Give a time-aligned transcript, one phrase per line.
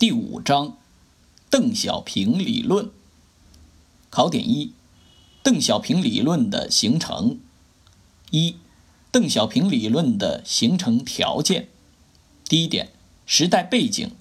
[0.00, 0.78] 第五章，
[1.50, 2.88] 邓小平理论。
[4.08, 4.72] 考点一：
[5.42, 7.38] 邓小平理论的形成。
[8.30, 8.56] 一、
[9.10, 11.68] 邓小平理论的形成条件。
[12.48, 12.92] 第一点，
[13.26, 14.12] 时代背景，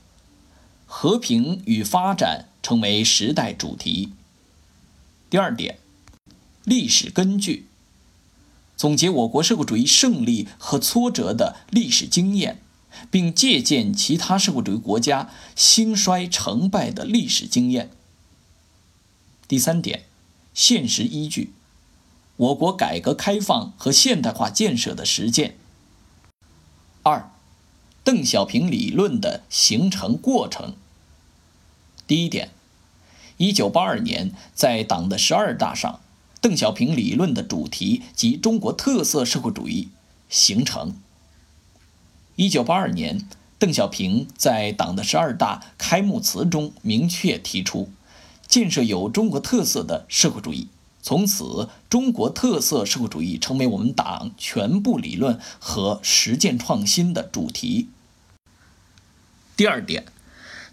[0.85, 4.11] 和平与发展成为时代主题。
[5.29, 5.79] 第二点，
[6.65, 7.67] 历史根据，
[8.75, 12.61] 总结我国社会主义胜利和挫折的历史经验。
[13.09, 17.91] 并借鉴其他社会主义国家兴衰成败的历史经验。
[19.47, 20.05] 第三点，
[20.53, 21.53] 现实依据，
[22.35, 25.57] 我国改革开放和现代化建设的实践。
[27.01, 27.31] 二，
[28.03, 30.75] 邓小平理论的形成过程。
[32.05, 32.49] 第一点，
[33.37, 35.99] 一九八二年在党的十二大上，
[36.41, 39.89] 邓小平理论的主题及中国特色社会主义
[40.29, 40.95] 形成。
[42.39, 47.91] 一九八二年，邓小平在党的十二大开幕词中明确提出，
[48.47, 50.69] 建设有中国特色的社会主义。
[51.01, 57.89] 从此，中国特色社会主义成为我们党全部理论和实践创新的主题。
[59.57, 60.05] 第二点，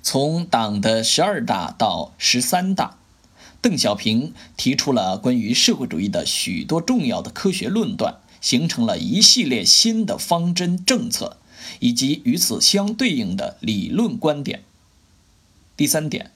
[0.01, 2.98] 从党的十二大到十三大，
[3.61, 11.39] 邓小平提出了关于社会主义的许多重要的科学论断，形成了一系列新的方针政策。
[11.80, 14.62] 以及与此相对应的理论观点。
[15.76, 16.30] 第三点，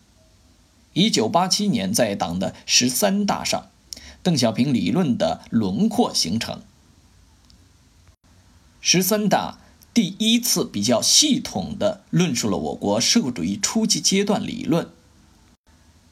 [0.93, 3.71] 一九八七年在党的十三大上，
[4.23, 6.63] 邓小平理论的轮廓形成。
[8.81, 9.59] 十三大
[9.93, 14.89] 第一次比较系统地论述了我国社会主义初级阶段理论，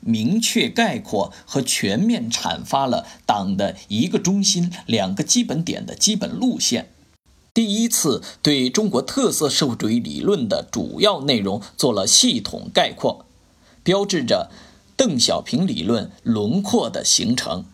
[0.01, 6.91] 明确概括和全面阐发了党的一个中心、两个基本点的基本路线。
[7.59, 13.27] 第一次对中国特色社会主义理论的主要内容做了系统概括，
[13.83, 14.49] 标志着
[14.97, 17.65] 邓小平理论轮廓的形成。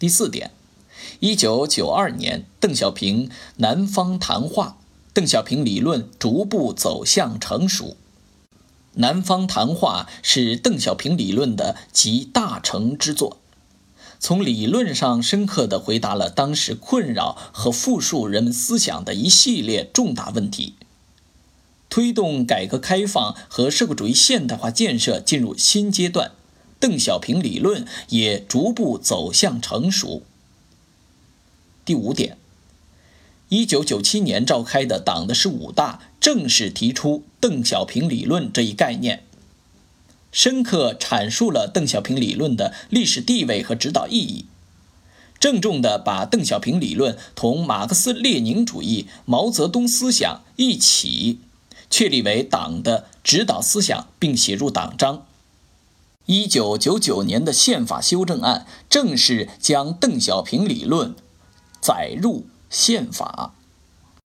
[0.00, 0.50] 第四点，
[1.20, 4.78] 一九九二年邓小平南方谈话，
[5.14, 7.96] 邓小平理论逐步走向成熟。
[8.94, 13.38] 南方谈话是邓小平理论的集大成之作。
[14.26, 20.74] 从理论上深刻地回答了当时困扰和复述人们思想的一系列重大问题，
[21.88, 26.32] 推动改革开放和社会主义现代化建设进入新阶段，
[26.80, 30.24] 邓小平理论也逐步走向成熟。
[31.84, 32.36] 第五点，
[33.48, 39.22] 一九九七年召开的党的十五大正式提出邓小平理论这一概念。
[40.36, 44.44] 深刻阐述了邓小平理论的历史地位和指导意义，
[45.40, 51.38] 郑重地把邓小平理论同马克思列宁主义、毛泽东思想一起
[51.88, 55.24] 确立为党的指导思想，并写入党章。
[56.26, 61.14] 一九九九年的宪法修正案正式将邓小平理论
[61.80, 63.54] 载入宪法。